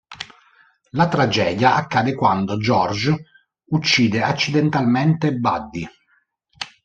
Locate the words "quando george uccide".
2.15-4.23